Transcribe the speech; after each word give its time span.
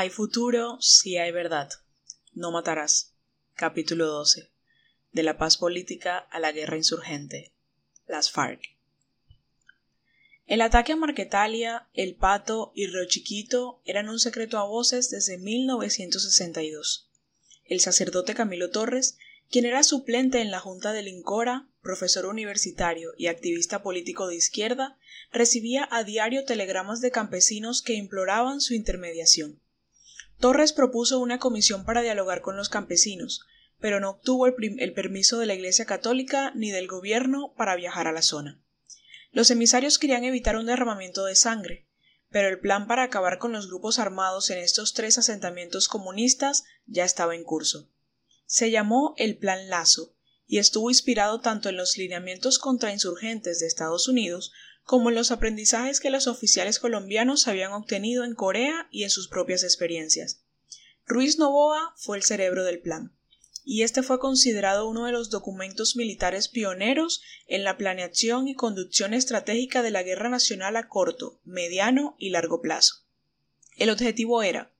Hay 0.00 0.10
futuro 0.10 0.78
si 0.80 1.16
hay 1.16 1.32
verdad. 1.32 1.70
No 2.32 2.52
matarás. 2.52 3.14
Capítulo 3.54 4.06
12. 4.06 4.48
De 5.10 5.24
la 5.24 5.38
paz 5.38 5.56
política 5.56 6.18
a 6.18 6.38
la 6.38 6.52
guerra 6.52 6.76
insurgente. 6.76 7.52
Las 8.06 8.30
FARC. 8.30 8.62
El 10.46 10.60
ataque 10.60 10.92
a 10.92 10.96
Marquetalia, 10.96 11.88
El 11.94 12.14
Pato 12.14 12.70
y 12.76 12.86
Río 12.86 13.08
Chiquito 13.08 13.82
eran 13.84 14.08
un 14.08 14.20
secreto 14.20 14.58
a 14.58 14.68
voces 14.68 15.10
desde 15.10 15.36
1962. 15.36 17.10
El 17.64 17.80
sacerdote 17.80 18.34
Camilo 18.36 18.70
Torres, 18.70 19.18
quien 19.50 19.64
era 19.64 19.82
suplente 19.82 20.40
en 20.40 20.52
la 20.52 20.60
Junta 20.60 20.92
del 20.92 21.08
Incora, 21.08 21.66
profesor 21.82 22.26
universitario 22.26 23.14
y 23.18 23.26
activista 23.26 23.82
político 23.82 24.28
de 24.28 24.36
izquierda, 24.36 24.96
recibía 25.32 25.88
a 25.90 26.04
diario 26.04 26.44
telegramas 26.44 27.00
de 27.00 27.10
campesinos 27.10 27.82
que 27.82 27.94
imploraban 27.94 28.60
su 28.60 28.74
intermediación. 28.74 29.60
Torres 30.40 30.72
propuso 30.72 31.18
una 31.18 31.38
comisión 31.38 31.84
para 31.84 32.02
dialogar 32.02 32.42
con 32.42 32.56
los 32.56 32.68
campesinos, 32.68 33.40
pero 33.80 33.98
no 33.98 34.10
obtuvo 34.10 34.46
el, 34.46 34.92
permiso 34.92 35.38
de 35.38 35.46
la 35.46 35.54
Iglesia 35.54 35.84
Católica 35.84 36.52
ni 36.54 36.70
del 36.70 36.86
gobierno 36.86 37.54
para 37.56 37.74
viajar 37.74 38.06
a 38.06 38.12
la 38.12 38.22
zona. 38.22 38.60
Los 39.32 39.50
emisarios 39.50 39.98
querían 39.98 40.24
evitar 40.24 40.56
un 40.56 40.66
derramamiento 40.66 41.24
de 41.24 41.34
sangre, 41.34 41.86
pero 42.30 42.48
el 42.48 42.60
plan 42.60 42.86
para 42.86 43.04
acabar 43.04 43.38
con 43.38 43.52
los 43.52 43.68
grupos 43.68 43.98
armados 43.98 44.50
en 44.50 44.58
estos 44.58 44.94
tres 44.94 45.18
asentamientos 45.18 45.88
comunistas 45.88 46.64
ya 46.86 47.04
estaba 47.04 47.34
en 47.34 47.42
curso. 47.42 47.88
Se 48.46 48.70
llamó 48.70 49.14
el 49.16 49.36
Plan 49.36 49.68
Lazo 49.68 50.14
y 50.46 50.58
estuvo 50.58 50.88
inspirado 50.88 51.40
tanto 51.40 51.68
en 51.68 51.76
los 51.76 51.98
lineamientos 51.98 52.58
contrainsurgentes 52.58 53.58
de 53.58 53.66
Estados 53.66 54.08
Unidos 54.08 54.52
como 54.88 55.10
los 55.10 55.32
aprendizajes 55.32 56.00
que 56.00 56.08
los 56.08 56.26
oficiales 56.28 56.78
colombianos 56.78 57.46
habían 57.46 57.72
obtenido 57.72 58.24
en 58.24 58.34
Corea 58.34 58.88
y 58.90 59.04
en 59.04 59.10
sus 59.10 59.28
propias 59.28 59.62
experiencias. 59.62 60.46
Ruiz 61.04 61.38
Novoa 61.38 61.92
fue 61.98 62.16
el 62.16 62.22
cerebro 62.22 62.64
del 62.64 62.80
plan, 62.80 63.14
y 63.66 63.82
este 63.82 64.02
fue 64.02 64.18
considerado 64.18 64.88
uno 64.88 65.04
de 65.04 65.12
los 65.12 65.28
documentos 65.28 65.94
militares 65.94 66.48
pioneros 66.48 67.20
en 67.48 67.64
la 67.64 67.76
planeación 67.76 68.48
y 68.48 68.54
conducción 68.54 69.12
estratégica 69.12 69.82
de 69.82 69.90
la 69.90 70.02
guerra 70.02 70.30
nacional 70.30 70.74
a 70.74 70.88
corto, 70.88 71.38
mediano 71.44 72.16
y 72.18 72.30
largo 72.30 72.62
plazo. 72.62 73.04
El 73.76 73.90
objetivo 73.90 74.42
era 74.42 74.72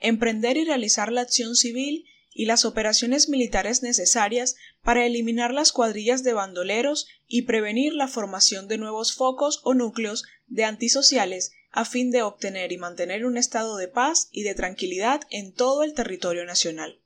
emprender 0.00 0.56
y 0.56 0.64
realizar 0.64 1.12
la 1.12 1.20
acción 1.20 1.54
civil 1.54 2.04
y 2.34 2.46
las 2.46 2.64
operaciones 2.64 3.28
militares 3.28 3.82
necesarias 3.82 4.56
para 4.82 5.06
eliminar 5.06 5.52
las 5.52 5.72
cuadrillas 5.72 6.22
de 6.22 6.32
bandoleros 6.32 7.06
y 7.26 7.42
prevenir 7.42 7.92
la 7.94 8.08
formación 8.08 8.68
de 8.68 8.78
nuevos 8.78 9.14
focos 9.14 9.60
o 9.64 9.74
núcleos 9.74 10.24
de 10.46 10.64
antisociales 10.64 11.52
a 11.70 11.84
fin 11.84 12.10
de 12.10 12.22
obtener 12.22 12.72
y 12.72 12.78
mantener 12.78 13.24
un 13.24 13.38
estado 13.38 13.76
de 13.76 13.88
paz 13.88 14.28
y 14.30 14.42
de 14.42 14.54
tranquilidad 14.54 15.22
en 15.30 15.52
todo 15.52 15.82
el 15.82 15.94
territorio 15.94 16.44
nacional. 16.44 17.00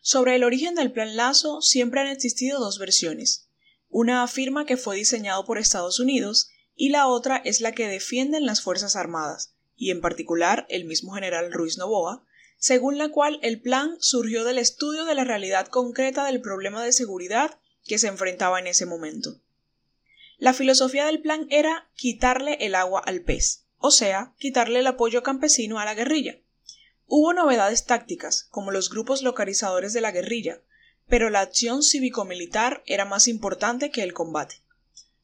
Sobre 0.00 0.34
el 0.36 0.44
origen 0.44 0.74
del 0.74 0.92
Plan 0.92 1.16
Lazo 1.16 1.60
siempre 1.60 2.00
han 2.00 2.08
existido 2.08 2.58
dos 2.58 2.78
versiones. 2.78 3.48
Una 3.88 4.22
afirma 4.22 4.66
que 4.66 4.76
fue 4.76 4.96
diseñado 4.96 5.44
por 5.44 5.58
Estados 5.58 6.00
Unidos 6.00 6.50
y 6.74 6.90
la 6.90 7.06
otra 7.06 7.36
es 7.44 7.60
la 7.60 7.72
que 7.72 7.88
defienden 7.88 8.46
las 8.46 8.60
Fuerzas 8.60 8.96
Armadas, 8.96 9.54
y 9.76 9.90
en 9.90 10.00
particular 10.00 10.66
el 10.68 10.84
mismo 10.84 11.12
general 11.12 11.52
Ruiz 11.52 11.78
Novoa, 11.78 12.24
según 12.58 12.98
la 12.98 13.08
cual 13.08 13.38
el 13.42 13.60
plan 13.60 13.96
surgió 14.00 14.44
del 14.44 14.58
estudio 14.58 15.04
de 15.04 15.14
la 15.14 15.24
realidad 15.24 15.68
concreta 15.68 16.24
del 16.24 16.40
problema 16.40 16.84
de 16.84 16.92
seguridad 16.92 17.58
que 17.84 17.98
se 17.98 18.08
enfrentaba 18.08 18.58
en 18.58 18.66
ese 18.66 18.84
momento. 18.84 19.40
La 20.38 20.52
filosofía 20.52 21.06
del 21.06 21.20
plan 21.20 21.46
era 21.50 21.88
quitarle 21.94 22.58
el 22.60 22.74
agua 22.74 23.00
al 23.04 23.22
pez, 23.22 23.64
o 23.78 23.90
sea, 23.90 24.34
quitarle 24.38 24.80
el 24.80 24.86
apoyo 24.86 25.22
campesino 25.22 25.78
a 25.78 25.84
la 25.84 25.94
guerrilla. 25.94 26.38
Hubo 27.06 27.32
novedades 27.32 27.86
tácticas, 27.86 28.46
como 28.50 28.70
los 28.70 28.90
grupos 28.90 29.22
localizadores 29.22 29.92
de 29.92 30.00
la 30.00 30.12
guerrilla, 30.12 30.60
pero 31.08 31.30
la 31.30 31.40
acción 31.40 31.82
cívico-militar 31.82 32.82
era 32.86 33.04
más 33.04 33.28
importante 33.28 33.90
que 33.90 34.02
el 34.02 34.12
combate. 34.12 34.62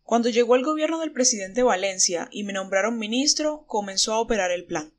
Cuando 0.03 0.31
llegó 0.31 0.56
el 0.56 0.65
gobierno 0.65 0.99
del 1.00 1.12
presidente 1.12 1.62
Valencia 1.62 2.28
y 2.31 2.44
me 2.44 2.53
nombraron 2.53 2.99
ministro, 2.99 3.65
comenzó 3.67 4.15
a 4.15 4.21
operar 4.21 4.50
el 4.50 4.65
plan. 4.65 4.93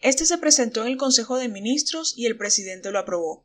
Este 0.00 0.26
se 0.26 0.38
presentó 0.38 0.82
en 0.82 0.88
el 0.88 0.96
Consejo 0.96 1.36
de 1.36 1.48
Ministros 1.48 2.14
y 2.16 2.26
el 2.26 2.36
presidente 2.36 2.90
lo 2.90 2.98
aprobó. 2.98 3.44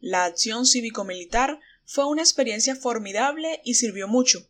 La 0.00 0.24
acción 0.24 0.66
cívico-militar 0.66 1.60
fue 1.84 2.04
una 2.06 2.22
experiencia 2.22 2.76
formidable 2.76 3.60
y 3.64 3.74
sirvió 3.74 4.08
mucho. 4.08 4.46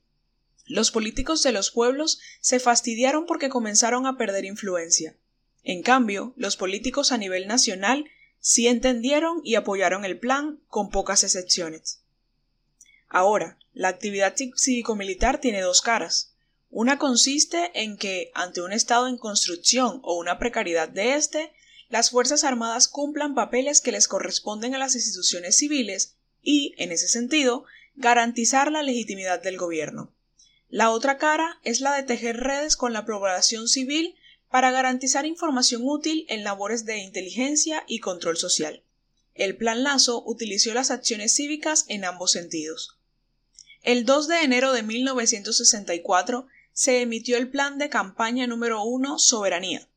Los 0.67 0.91
políticos 0.91 1.43
de 1.43 1.53
los 1.53 1.71
pueblos 1.71 2.19
se 2.41 2.59
fastidiaron 2.59 3.27
porque 3.27 3.49
comenzaron 3.49 4.07
a 4.07 4.17
perder 4.17 4.45
influencia. 4.45 5.17
En 5.63 5.83
cambio, 5.83 6.35
los 6.37 6.57
políticos 6.57 7.13
a 7.13 7.19
nivel 7.19 7.47
nacional 7.47 8.05
sí 8.41 8.67
entendieron 8.67 9.41
y 9.45 9.55
apoyaron 9.55 10.05
el 10.05 10.19
plan, 10.19 10.61
con 10.69 10.91
pocas 10.91 11.25
excepciones. 11.25 12.01
Ahora, 13.09 13.59
la 13.73 13.89
actividad 13.89 14.35
cívico-militar 14.37 15.41
tiene 15.41 15.61
dos 15.61 15.83
caras. 15.83 16.35
Una 16.79 16.99
consiste 16.99 17.71
en 17.73 17.97
que, 17.97 18.31
ante 18.35 18.61
un 18.61 18.71
Estado 18.71 19.09
en 19.09 19.17
construcción 19.17 20.01
o 20.03 20.19
una 20.19 20.39
precariedad 20.39 20.91
de 20.91 21.15
éste, 21.15 21.51
las 21.89 22.11
Fuerzas 22.11 22.45
Armadas 22.45 22.87
cumplan 22.87 23.35
papeles 23.35 23.81
que 23.81 23.93
les 23.93 24.09
corresponden 24.09 24.75
a 24.75 24.79
las 24.79 24.95
instituciones 24.95 25.57
civiles 25.57 26.17
y, 26.43 26.75
en 26.77 26.93
ese 26.93 27.09
sentido, 27.09 27.65
garantizar 27.95 28.71
la 28.71 28.83
legitimidad 28.83 29.43
del 29.43 29.57
gobierno. 29.57 30.13
La 30.69 30.91
otra 30.91 31.17
cara 31.17 31.61
es 31.63 31.81
la 31.81 31.95
de 31.95 32.03
tejer 32.03 32.37
redes 32.37 32.77
con 32.77 32.93
la 32.93 33.07
población 33.07 33.69
civil 33.69 34.15
para 34.51 34.71
garantizar 34.71 35.25
información 35.25 35.81
útil 35.83 36.27
en 36.29 36.45
labores 36.45 36.85
de 36.85 36.99
inteligencia 36.99 37.85
y 37.87 38.01
control 38.01 38.37
social. 38.37 38.83
El 39.33 39.57
Plan 39.57 39.83
Lazo 39.83 40.23
utilizó 40.27 40.75
las 40.75 40.91
acciones 40.91 41.35
cívicas 41.35 41.87
en 41.89 42.05
ambos 42.05 42.33
sentidos. 42.33 42.99
El 43.83 44.05
2 44.05 44.29
de 44.29 44.43
enero 44.43 44.75
de 44.75 44.83
1964 44.83 46.49
se 46.77 47.01
emitió 47.01 47.39
el 47.39 47.49
Plan 47.49 47.79
de 47.79 47.89
Campaña 47.89 48.47
número 48.47 48.83
1 48.85 49.19
Soberanía, 49.19 49.89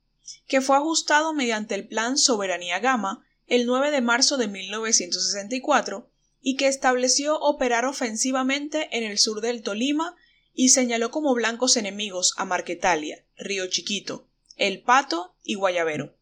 que 0.48 0.62
fue 0.62 0.78
ajustado 0.78 1.34
mediante 1.34 1.76
el 1.76 1.86
Plan 1.86 2.18
Soberanía 2.18 2.80
Gama 2.80 3.26
el 3.48 3.66
9 3.66 3.92
de 3.92 4.00
marzo 4.00 4.38
de 4.38 4.48
1964 4.48 6.10
y 6.40 6.56
que 6.56 6.68
estableció 6.68 7.38
operar 7.38 7.84
ofensivamente 7.84 8.88
en 8.98 9.04
el 9.04 9.18
sur 9.18 9.42
del 9.42 9.62
Tolima 9.62 10.16
y 10.54 10.70
señaló 10.70 11.12
como 11.12 11.34
blancos 11.34 11.76
enemigos 11.76 12.34
a 12.38 12.46
Marquetalia, 12.46 13.26
Río 13.36 13.68
Chiquito, 13.68 14.30
El 14.56 14.82
Pato 14.82 15.36
y 15.44 15.56
Guayabero. 15.56 16.16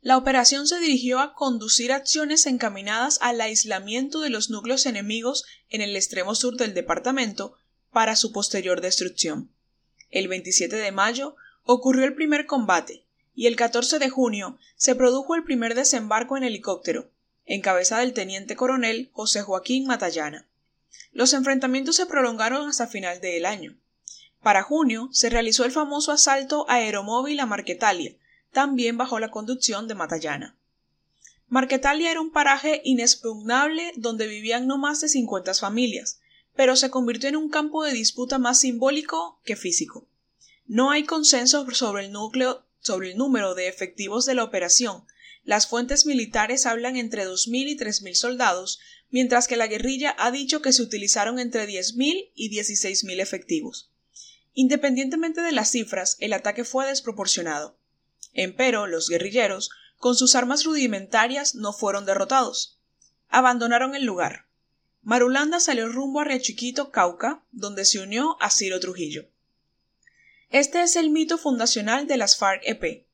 La 0.00 0.16
operación 0.16 0.66
se 0.66 0.80
dirigió 0.80 1.20
a 1.20 1.34
conducir 1.34 1.92
acciones 1.92 2.46
encaminadas 2.46 3.18
al 3.20 3.38
aislamiento 3.42 4.20
de 4.20 4.30
los 4.30 4.48
núcleos 4.48 4.86
enemigos 4.86 5.44
en 5.68 5.82
el 5.82 5.94
extremo 5.94 6.34
sur 6.34 6.56
del 6.56 6.72
departamento 6.72 7.58
para 7.92 8.16
su 8.16 8.32
posterior 8.32 8.80
destrucción. 8.80 9.50
El 10.10 10.28
27 10.28 10.74
de 10.76 10.92
mayo 10.92 11.36
ocurrió 11.64 12.04
el 12.04 12.14
primer 12.14 12.46
combate 12.46 13.04
y 13.34 13.46
el 13.46 13.56
14 13.56 13.98
de 13.98 14.10
junio 14.10 14.58
se 14.76 14.94
produjo 14.94 15.34
el 15.34 15.44
primer 15.44 15.74
desembarco 15.74 16.36
en 16.36 16.44
helicóptero, 16.44 17.10
en 17.44 17.60
cabeza 17.60 17.98
del 17.98 18.12
teniente 18.12 18.56
coronel 18.56 19.10
José 19.12 19.42
Joaquín 19.42 19.86
Matallana. 19.86 20.48
Los 21.12 21.32
enfrentamientos 21.32 21.96
se 21.96 22.06
prolongaron 22.06 22.68
hasta 22.68 22.86
final 22.86 23.20
del 23.20 23.46
año. 23.46 23.76
Para 24.42 24.62
junio 24.62 25.08
se 25.12 25.30
realizó 25.30 25.64
el 25.64 25.72
famoso 25.72 26.12
asalto 26.12 26.66
aeromóvil 26.68 27.40
a 27.40 27.46
Marquetalia, 27.46 28.16
también 28.52 28.96
bajo 28.96 29.18
la 29.18 29.30
conducción 29.30 29.88
de 29.88 29.94
Matallana. 29.94 30.56
Marquetalia 31.48 32.10
era 32.10 32.20
un 32.20 32.32
paraje 32.32 32.80
inexpugnable 32.84 33.92
donde 33.96 34.26
vivían 34.26 34.66
no 34.66 34.78
más 34.78 35.00
de 35.00 35.08
cincuenta 35.08 35.52
familias, 35.54 36.21
pero 36.54 36.76
se 36.76 36.90
convirtió 36.90 37.28
en 37.28 37.36
un 37.36 37.48
campo 37.48 37.84
de 37.84 37.92
disputa 37.92 38.38
más 38.38 38.60
simbólico 38.60 39.40
que 39.44 39.56
físico. 39.56 40.06
No 40.66 40.90
hay 40.90 41.04
consenso 41.04 41.68
sobre 41.72 42.06
el 42.06 42.12
núcleo, 42.12 42.64
sobre 42.80 43.12
el 43.12 43.16
número 43.16 43.54
de 43.54 43.68
efectivos 43.68 44.26
de 44.26 44.34
la 44.34 44.44
operación. 44.44 45.04
Las 45.44 45.66
fuentes 45.66 46.06
militares 46.06 46.66
hablan 46.66 46.96
entre 46.96 47.26
2.000 47.26 47.68
y 47.68 47.76
3.000 47.76 48.14
soldados, 48.14 48.80
mientras 49.10 49.48
que 49.48 49.56
la 49.56 49.66
guerrilla 49.66 50.14
ha 50.18 50.30
dicho 50.30 50.62
que 50.62 50.72
se 50.72 50.82
utilizaron 50.82 51.38
entre 51.38 51.68
10.000 51.68 52.30
y 52.34 52.50
16.000 52.50 53.20
efectivos. 53.20 53.90
Independientemente 54.54 55.40
de 55.40 55.52
las 55.52 55.70
cifras, 55.70 56.16
el 56.20 56.32
ataque 56.32 56.64
fue 56.64 56.86
desproporcionado. 56.86 57.78
Empero, 58.34 58.86
los 58.86 59.08
guerrilleros, 59.08 59.70
con 59.96 60.14
sus 60.14 60.34
armas 60.34 60.64
rudimentarias, 60.64 61.54
no 61.54 61.72
fueron 61.72 62.04
derrotados. 62.06 62.78
Abandonaron 63.28 63.94
el 63.94 64.04
lugar. 64.04 64.46
Marulanda 65.04 65.58
salió 65.58 65.88
rumbo 65.88 66.20
a 66.20 66.38
Chiquito, 66.38 66.92
Cauca, 66.92 67.42
donde 67.50 67.84
se 67.84 67.98
unió 67.98 68.36
a 68.40 68.50
Ciro 68.50 68.78
Trujillo. 68.78 69.26
Este 70.48 70.82
es 70.82 70.94
el 70.94 71.10
mito 71.10 71.38
fundacional 71.38 72.06
de 72.06 72.16
las 72.16 72.38
FARC-EP. 72.38 73.04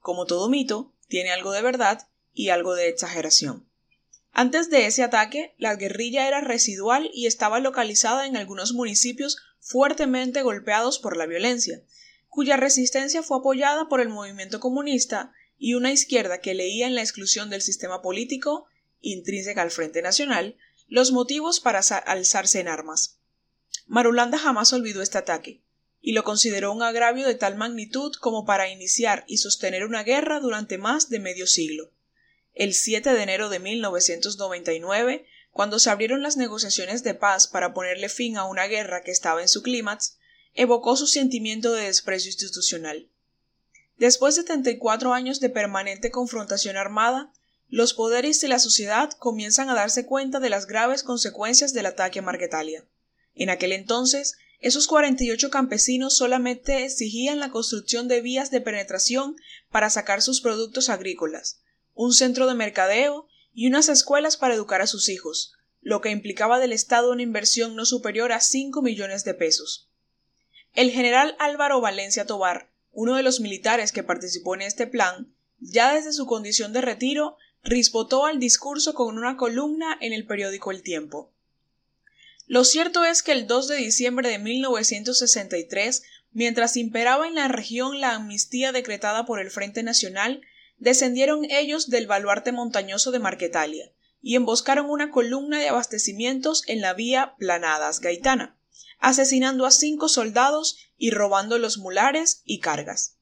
Como 0.00 0.26
todo 0.26 0.48
mito, 0.48 0.92
tiene 1.06 1.30
algo 1.30 1.52
de 1.52 1.62
verdad 1.62 2.08
y 2.34 2.48
algo 2.48 2.74
de 2.74 2.88
exageración. 2.88 3.64
Antes 4.32 4.70
de 4.70 4.86
ese 4.86 5.04
ataque, 5.04 5.54
la 5.56 5.76
guerrilla 5.76 6.26
era 6.26 6.40
residual 6.40 7.10
y 7.14 7.26
estaba 7.26 7.60
localizada 7.60 8.26
en 8.26 8.36
algunos 8.36 8.72
municipios 8.72 9.38
fuertemente 9.60 10.42
golpeados 10.42 10.98
por 10.98 11.16
la 11.16 11.26
violencia, 11.26 11.80
cuya 12.28 12.56
resistencia 12.56 13.22
fue 13.22 13.38
apoyada 13.38 13.88
por 13.88 14.00
el 14.00 14.08
movimiento 14.08 14.58
comunista 14.58 15.32
y 15.58 15.74
una 15.74 15.92
izquierda 15.92 16.40
que 16.40 16.54
leía 16.54 16.88
en 16.88 16.96
la 16.96 17.02
exclusión 17.02 17.50
del 17.50 17.62
sistema 17.62 18.02
político, 18.02 18.66
intrínseca 19.00 19.62
al 19.62 19.70
Frente 19.70 20.02
Nacional, 20.02 20.56
los 20.88 21.12
motivos 21.12 21.60
para 21.60 21.80
alzarse 21.80 22.60
en 22.60 22.68
armas. 22.68 23.20
Marulanda 23.86 24.38
jamás 24.38 24.72
olvidó 24.72 25.02
este 25.02 25.18
ataque, 25.18 25.62
y 26.00 26.12
lo 26.12 26.24
consideró 26.24 26.72
un 26.72 26.82
agravio 26.82 27.26
de 27.26 27.34
tal 27.34 27.56
magnitud 27.56 28.12
como 28.20 28.44
para 28.44 28.68
iniciar 28.68 29.24
y 29.26 29.38
sostener 29.38 29.84
una 29.84 30.04
guerra 30.04 30.40
durante 30.40 30.78
más 30.78 31.08
de 31.08 31.18
medio 31.18 31.46
siglo. 31.46 31.92
El 32.54 32.74
7 32.74 33.12
de 33.12 33.22
enero 33.22 33.48
de 33.48 33.58
1999, 33.58 35.26
cuando 35.50 35.78
se 35.78 35.90
abrieron 35.90 36.22
las 36.22 36.36
negociaciones 36.36 37.02
de 37.02 37.14
paz 37.14 37.48
para 37.48 37.74
ponerle 37.74 38.08
fin 38.08 38.36
a 38.36 38.44
una 38.44 38.66
guerra 38.66 39.02
que 39.02 39.10
estaba 39.10 39.42
en 39.42 39.48
su 39.48 39.62
clímax, 39.62 40.18
evocó 40.54 40.96
su 40.96 41.06
sentimiento 41.06 41.72
de 41.72 41.84
desprecio 41.84 42.30
institucional. 42.30 43.10
Después 43.96 44.36
de 44.36 44.44
34 44.44 45.12
años 45.12 45.40
de 45.40 45.50
permanente 45.50 46.10
confrontación 46.10 46.76
armada, 46.76 47.32
los 47.68 47.94
poderes 47.94 48.42
y 48.42 48.48
la 48.48 48.58
sociedad 48.58 49.10
comienzan 49.18 49.68
a 49.68 49.74
darse 49.74 50.06
cuenta 50.06 50.40
de 50.40 50.50
las 50.50 50.66
graves 50.66 51.02
consecuencias 51.02 51.72
del 51.72 51.86
ataque 51.86 52.20
a 52.20 52.22
Marquetalia. 52.22 52.84
En 53.34 53.50
aquel 53.50 53.72
entonces, 53.72 54.36
esos 54.60 54.86
48 54.86 55.50
campesinos 55.50 56.16
solamente 56.16 56.84
exigían 56.84 57.40
la 57.40 57.50
construcción 57.50 58.08
de 58.08 58.20
vías 58.20 58.50
de 58.50 58.60
penetración 58.60 59.36
para 59.70 59.90
sacar 59.90 60.22
sus 60.22 60.40
productos 60.40 60.88
agrícolas, 60.88 61.60
un 61.94 62.12
centro 62.12 62.46
de 62.46 62.54
mercadeo 62.54 63.26
y 63.52 63.66
unas 63.66 63.88
escuelas 63.88 64.36
para 64.36 64.54
educar 64.54 64.80
a 64.80 64.86
sus 64.86 65.08
hijos, 65.08 65.52
lo 65.80 66.00
que 66.00 66.10
implicaba 66.10 66.58
del 66.58 66.72
Estado 66.72 67.12
una 67.12 67.22
inversión 67.22 67.76
no 67.76 67.84
superior 67.84 68.32
a 68.32 68.40
5 68.40 68.80
millones 68.82 69.24
de 69.24 69.34
pesos. 69.34 69.88
El 70.72 70.90
general 70.90 71.36
Álvaro 71.38 71.80
Valencia 71.80 72.26
Tobar, 72.26 72.70
uno 72.92 73.14
de 73.14 73.22
los 73.22 73.40
militares 73.40 73.92
que 73.92 74.02
participó 74.02 74.54
en 74.54 74.62
este 74.62 74.86
plan, 74.86 75.34
ya 75.58 75.94
desde 75.94 76.12
su 76.12 76.26
condición 76.26 76.72
de 76.72 76.80
retiro, 76.80 77.36
rispotó 77.66 78.26
al 78.26 78.38
discurso 78.38 78.94
con 78.94 79.18
una 79.18 79.36
columna 79.36 79.96
en 80.00 80.12
el 80.12 80.26
periódico 80.26 80.70
El 80.70 80.82
Tiempo. 80.82 81.32
Lo 82.46 82.64
cierto 82.64 83.04
es 83.04 83.22
que 83.22 83.32
el 83.32 83.46
2 83.46 83.68
de 83.68 83.76
diciembre 83.76 84.28
de 84.28 84.38
1963, 84.38 86.02
mientras 86.32 86.76
imperaba 86.76 87.26
en 87.26 87.34
la 87.34 87.48
región 87.48 88.00
la 88.00 88.14
amnistía 88.14 88.70
decretada 88.70 89.26
por 89.26 89.40
el 89.40 89.50
Frente 89.50 89.82
Nacional, 89.82 90.42
descendieron 90.78 91.44
ellos 91.50 91.90
del 91.90 92.06
baluarte 92.06 92.52
montañoso 92.52 93.10
de 93.10 93.18
Marquetalia 93.18 93.90
y 94.22 94.36
emboscaron 94.36 94.88
una 94.88 95.10
columna 95.10 95.58
de 95.58 95.68
abastecimientos 95.68 96.62
en 96.68 96.80
la 96.80 96.94
vía 96.94 97.34
Planadas 97.38 98.00
Gaitana, 98.00 98.56
asesinando 99.00 99.66
a 99.66 99.72
cinco 99.72 100.08
soldados 100.08 100.78
y 100.96 101.10
robando 101.10 101.58
los 101.58 101.78
mulares 101.78 102.42
y 102.44 102.60
cargas. 102.60 103.16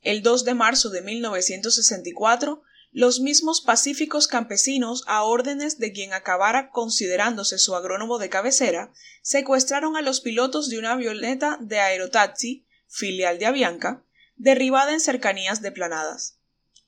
El 0.00 0.22
2 0.22 0.44
de 0.44 0.54
marzo 0.54 0.90
de 0.90 1.02
1964 1.02 2.62
los 2.92 3.20
mismos 3.20 3.60
pacíficos 3.60 4.26
campesinos, 4.26 5.04
a 5.06 5.22
órdenes 5.22 5.78
de 5.78 5.92
quien 5.92 6.12
acabara 6.12 6.70
considerándose 6.70 7.58
su 7.58 7.76
agrónomo 7.76 8.18
de 8.18 8.28
cabecera, 8.28 8.92
secuestraron 9.22 9.96
a 9.96 10.02
los 10.02 10.20
pilotos 10.20 10.68
de 10.68 10.78
una 10.78 10.92
avioneta 10.92 11.56
de 11.60 11.78
aerotaxi, 11.78 12.66
filial 12.88 13.38
de 13.38 13.46
Avianca, 13.46 14.02
derribada 14.36 14.92
en 14.92 15.00
cercanías 15.00 15.62
de 15.62 15.70
Planadas, 15.70 16.38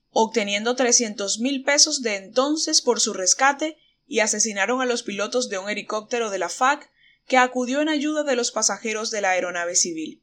obteniendo 0.09 0.75
trescientos 0.75 1.39
mil 1.39 1.63
pesos 1.63 2.01
de 2.01 2.15
entonces 2.15 2.81
por 2.81 2.99
su 2.99 3.13
rescate 3.13 3.77
y 4.05 4.19
asesinaron 4.19 4.81
a 4.81 4.85
los 4.85 5.03
pilotos 5.03 5.47
de 5.47 5.57
un 5.57 5.69
helicóptero 5.69 6.29
de 6.29 6.39
la 6.39 6.49
FAC 6.49 6.91
que 7.27 7.37
acudió 7.37 7.81
en 7.81 7.87
ayuda 7.87 8.23
de 8.23 8.35
los 8.35 8.51
pasajeros 8.51 9.11
de 9.11 9.21
la 9.21 9.29
aeronave 9.29 9.75
civil. 9.75 10.21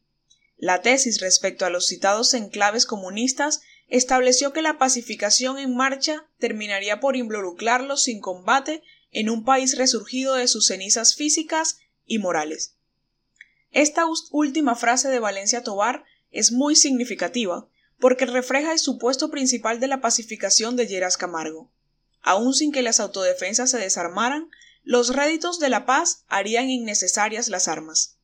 La 0.59 0.83
tesis 0.83 1.21
respecto 1.21 1.65
a 1.65 1.71
los 1.71 1.87
citados 1.87 2.35
enclaves 2.35 2.85
comunistas 2.85 3.63
estableció 3.91 4.53
que 4.53 4.63
la 4.63 4.79
pacificación 4.79 5.59
en 5.59 5.77
marcha 5.77 6.27
terminaría 6.39 7.01
por 7.01 7.17
involucrarlos 7.17 8.05
sin 8.05 8.21
combate 8.21 8.83
en 9.11 9.29
un 9.29 9.45
país 9.45 9.77
resurgido 9.77 10.37
de 10.37 10.49
sus 10.49 10.67
cenizas 10.67 11.17
físicas 11.17 11.81
y 12.07 12.19
morales. 12.19 12.77
Esta 13.73 14.05
última 14.31 14.77
frase 14.77 15.09
de 15.09 15.19
Valencia 15.19 15.63
Tobar 15.63 16.05
es 16.31 16.53
muy 16.53 16.77
significativa 16.77 17.69
porque 17.99 18.27
refleja 18.27 18.73
el 18.73 18.79
supuesto 18.79 19.31
principal 19.31 19.81
de 19.81 19.89
la 19.89 20.01
pacificación 20.01 20.77
de 20.77 20.87
Lleras 20.87 21.17
Camargo. 21.17 21.71
Aun 22.23 22.55
sin 22.55 22.73
que 22.73 22.83
las 22.83 23.01
autodefensas 23.01 23.71
se 23.71 23.79
desarmaran, 23.79 24.51
los 24.83 25.15
réditos 25.15 25.59
de 25.59 25.69
la 25.69 25.85
paz 25.85 26.25
harían 26.29 26.71
innecesarias 26.71 27.49
las 27.49 27.69
armas. 27.69 28.17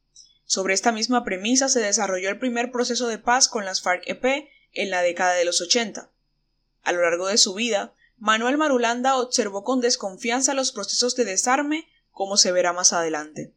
Sobre 0.44 0.74
esta 0.74 0.92
misma 0.92 1.24
premisa 1.24 1.68
se 1.68 1.80
desarrolló 1.80 2.28
el 2.28 2.38
primer 2.38 2.70
proceso 2.70 3.08
de 3.08 3.18
paz 3.18 3.48
con 3.48 3.64
las 3.64 3.82
FARC-EP 3.82 4.48
en 4.76 4.90
la 4.90 5.02
década 5.02 5.34
de 5.34 5.44
los 5.44 5.60
80. 5.60 6.10
A 6.82 6.92
lo 6.92 7.02
largo 7.02 7.26
de 7.26 7.38
su 7.38 7.54
vida, 7.54 7.94
Manuel 8.18 8.56
Marulanda 8.56 9.16
observó 9.16 9.64
con 9.64 9.80
desconfianza 9.80 10.54
los 10.54 10.70
procesos 10.70 11.16
de 11.16 11.24
desarme, 11.24 11.88
como 12.10 12.36
se 12.36 12.52
verá 12.52 12.72
más 12.72 12.92
adelante. 12.92 13.52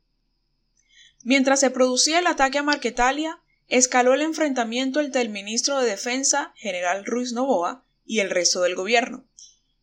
Mientras 1.24 1.60
se 1.60 1.70
producía 1.70 2.20
el 2.20 2.28
ataque 2.28 2.58
a 2.58 2.64
Marquetalia, 2.64 3.40
escaló 3.68 4.14
el 4.14 4.22
enfrentamiento 4.22 5.00
entre 5.00 5.22
el 5.22 5.30
ministro 5.30 5.80
de 5.80 5.90
Defensa, 5.90 6.54
general 6.56 7.06
Ruiz 7.06 7.34
Novoa, 7.34 7.86
y 8.06 8.20
el 8.20 8.30
resto 8.30 8.62
del 8.62 8.76
gobierno. 8.76 9.26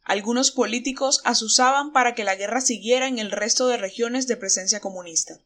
Algunos 0.03 0.51
políticos 0.51 1.21
asusaban 1.25 1.93
para 1.93 2.15
que 2.15 2.25
la 2.25 2.37
guerra 2.37 2.61
siguiera 2.61 3.07
en 3.09 3.19
el 3.19 3.31
resto 3.31 3.69
de 3.69 3.77
regiones 3.77 4.27
de 4.27 4.37
presencia 4.37 4.81
comunista. 4.81 5.41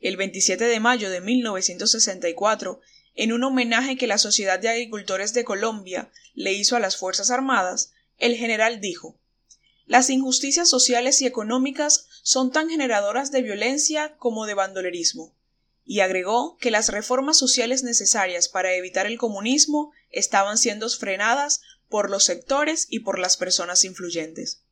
El 0.00 0.16
27 0.16 0.64
de 0.64 0.80
mayo 0.80 1.10
de 1.10 1.20
1964, 1.20 2.80
en 3.18 3.32
un 3.32 3.42
homenaje 3.42 3.96
que 3.96 4.06
la 4.06 4.16
Sociedad 4.16 4.60
de 4.60 4.68
Agricultores 4.68 5.34
de 5.34 5.44
Colombia 5.44 6.08
le 6.34 6.52
hizo 6.52 6.76
a 6.76 6.80
las 6.80 6.96
Fuerzas 6.96 7.32
Armadas, 7.32 7.90
el 8.16 8.36
general 8.36 8.80
dijo 8.80 9.18
Las 9.86 10.08
injusticias 10.08 10.70
sociales 10.70 11.20
y 11.20 11.26
económicas 11.26 12.06
son 12.22 12.52
tan 12.52 12.70
generadoras 12.70 13.32
de 13.32 13.42
violencia 13.42 14.16
como 14.18 14.46
de 14.46 14.54
bandolerismo, 14.54 15.34
y 15.84 15.98
agregó 15.98 16.58
que 16.58 16.70
las 16.70 16.90
reformas 16.90 17.36
sociales 17.36 17.82
necesarias 17.82 18.48
para 18.48 18.72
evitar 18.74 19.06
el 19.06 19.18
comunismo 19.18 19.90
estaban 20.10 20.56
siendo 20.56 20.88
frenadas 20.88 21.60
por 21.88 22.10
los 22.10 22.22
sectores 22.22 22.86
y 22.88 23.00
por 23.00 23.18
las 23.18 23.36
personas 23.36 23.82
influyentes. 23.82 24.62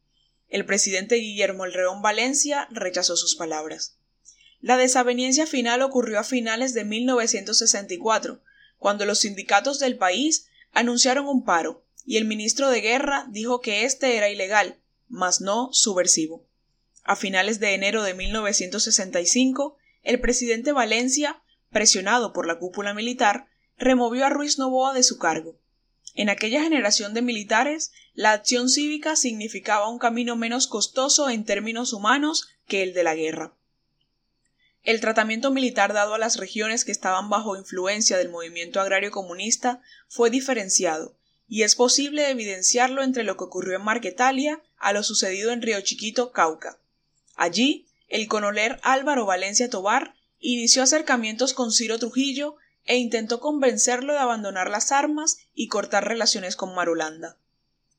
El 0.46 0.64
presidente 0.64 1.16
Guillermo 1.16 1.64
El 1.64 1.72
Reón 1.72 2.00
Valencia 2.00 2.69
rechazó 2.70 3.16
sus 3.16 3.34
palabras. 3.34 3.96
La 4.60 4.77
desaveniencia 4.77 5.46
final 5.46 5.82
ocurrió 5.82 6.19
a 6.19 6.25
finales 6.25 6.75
de 6.75 6.84
1964, 6.84 8.41
cuando 8.79 9.05
los 9.05 9.20
sindicatos 9.20 9.79
del 9.79 9.96
país 9.96 10.48
anunciaron 10.72 11.27
un 11.27 11.44
paro, 11.44 11.84
y 12.05 12.17
el 12.17 12.25
ministro 12.25 12.70
de 12.70 12.81
Guerra 12.81 13.27
dijo 13.31 13.60
que 13.60 13.84
este 13.84 14.17
era 14.17 14.29
ilegal, 14.29 14.79
mas 15.08 15.41
no 15.41 15.70
subversivo. 15.72 16.46
A 17.03 17.17
finales 17.17 17.60
de 17.60 17.75
enero 17.75 18.03
de 18.03 18.15
1965, 18.15 19.77
el 20.03 20.20
presidente 20.20 20.72
Valencia, 20.72 21.43
presionado 21.70 22.32
por 22.32 22.46
la 22.46 22.58
cúpula 22.58 22.94
militar, 22.94 23.48
removió 23.77 24.25
a 24.25 24.31
Ruiz 24.31 24.58
Novoa 24.58 24.94
de 24.94 25.03
su 25.03 25.19
cargo. 25.19 25.58
En 26.15 26.31
aquella 26.31 26.63
generación 26.63 27.13
de 27.13 27.22
militares, 27.22 27.93
la 28.15 28.32
acción 28.32 28.70
cívica 28.70 29.17
significaba 29.17 29.89
un 29.89 29.98
camino 29.98 30.34
menos 30.34 30.67
costoso 30.67 31.29
en 31.29 31.44
términos 31.44 31.93
humanos 31.93 32.48
que 32.67 32.82
el 32.82 32.94
de 32.94 33.03
la 33.03 33.15
guerra. 33.15 33.55
El 34.86 35.00
tratamiento 35.00 35.50
militar 35.50 35.93
dado 35.93 36.14
a 36.14 36.19
las 36.19 36.36
regiones 36.36 36.84
que 36.84 36.93
estaban 36.93 37.28
bajo 37.28 37.56
influencia 37.56 38.19
del 38.19 38.28
movimiento 38.28 38.81
agrario 38.81 39.10
comunista 39.10 39.82
fue 40.06 40.31
diferenciado, 40.31 41.16
y 41.48 41.64
es 41.64 41.74
posible 41.74 42.31
evidenciarlo 42.31 43.02
entre 43.02 43.24
lo 43.24 43.36
que 43.36 43.43
ocurrió 43.43 43.78
en 43.78 43.82
Marquetalia 43.82 44.62
a 44.78 44.93
lo 44.93 45.02
sucedido 45.02 45.50
en 45.50 45.60
Río 45.60 45.81
Chiquito, 45.81 46.31
Cauca. 46.31 46.78
Allí, 47.34 47.88
el 48.06 48.28
conoler 48.28 48.78
Álvaro 48.84 49.26
Valencia 49.26 49.69
Tobar 49.69 50.14
inició 50.38 50.84
acercamientos 50.84 51.52
con 51.52 51.72
Ciro 51.72 51.98
Trujillo 51.98 52.55
e 52.84 52.94
intentó 52.94 53.40
convencerlo 53.40 54.12
de 54.12 54.20
abandonar 54.20 54.70
las 54.70 54.93
armas 54.93 55.38
y 55.52 55.66
cortar 55.66 56.06
relaciones 56.06 56.55
con 56.55 56.76
Marulanda. 56.76 57.36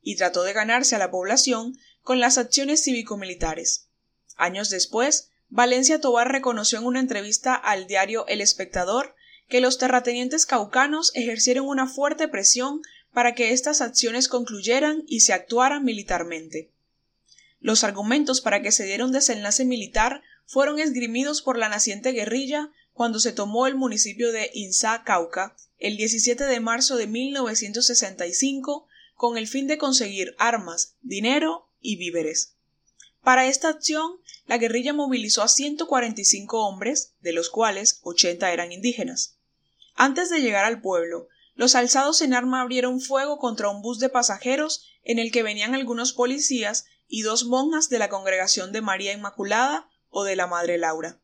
Y 0.02 0.16
trató 0.16 0.44
de 0.44 0.54
ganarse 0.54 0.96
a 0.96 1.00
la 1.00 1.12
población 1.12 1.78
con 2.02 2.22
las 2.22 2.38
acciones 2.38 2.82
cívico-militares. 2.82 3.90
Años 4.38 4.70
después, 4.70 5.32
Valencia 5.50 6.02
Tobar 6.02 6.32
reconoció 6.32 6.80
en 6.80 6.86
una 6.86 7.00
entrevista 7.00 7.56
al 7.56 7.88
diario 7.88 8.28
El 8.28 8.42
Espectador 8.42 9.16
que 9.48 9.62
los 9.62 9.78
terratenientes 9.78 10.46
caucanos 10.46 11.12
ejercieron 11.16 11.68
una 11.68 11.88
fuerte 11.88 12.28
presión 12.28 12.82
para 13.14 13.34
que 13.34 13.54
estas 13.54 13.82
acciones 13.82 14.28
concluyeran 14.28 15.04
y 15.08 15.22
se 15.22 15.34
actuaran 15.34 15.86
militarmente. 15.86 16.72
Los 17.60 17.84
argumentos 17.84 18.42
para 18.42 18.62
que 18.62 18.72
se 18.72 18.86
diera 18.86 19.06
un 19.06 19.12
desenlace 19.12 19.66
militar 19.66 20.22
fueron 20.46 20.80
esgrimidos 20.80 21.42
por 21.42 21.58
la 21.58 21.70
naciente 21.70 22.12
guerrilla 22.12 22.72
cuando 22.94 23.20
se 23.20 23.32
tomó 23.32 23.68
el 23.68 23.76
municipio 23.76 24.32
de 24.32 24.52
Insá, 24.54 25.04
Cauca, 25.04 25.56
el 25.80 25.98
17 25.98 26.44
de 26.44 26.60
marzo 26.60 26.98
de 26.98 27.08
1965, 27.08 28.88
con 29.16 29.38
el 29.38 29.48
fin 29.48 29.68
de 29.68 29.78
conseguir 29.78 30.36
armas, 30.38 30.96
dinero 31.02 31.70
y 31.80 31.98
víveres. 31.98 32.57
Para 33.28 33.46
esta 33.48 33.68
acción, 33.68 34.22
la 34.46 34.58
guerrilla 34.58 34.94
movilizó 34.94 35.42
a 35.44 35.50
145 35.50 36.66
hombres, 36.66 37.14
de 37.20 37.34
los 37.34 37.50
cuales 37.50 38.00
80 38.04 38.54
eran 38.54 38.72
indígenas. 38.72 39.38
Antes 39.96 40.30
de 40.30 40.40
llegar 40.40 40.64
al 40.64 40.80
pueblo, 40.80 41.28
los 41.54 41.76
alzados 41.76 42.22
en 42.22 42.34
arma 42.34 42.62
abrieron 42.62 43.02
fuego 43.02 43.38
contra 43.38 43.68
un 43.68 43.82
bus 43.82 44.00
de 44.00 44.08
pasajeros 44.08 44.86
en 45.04 45.20
el 45.20 45.34
que 45.34 45.44
venían 45.44 45.76
algunos 45.76 46.14
policías 46.14 46.86
y 47.06 47.24
dos 47.24 47.44
monjas 47.44 47.90
de 47.90 48.00
la 48.00 48.08
congregación 48.08 48.72
de 48.72 48.80
María 48.80 49.12
Inmaculada 49.12 49.90
o 50.08 50.24
de 50.24 50.38
la 50.38 50.48
Madre 50.48 50.78
Laura, 50.78 51.20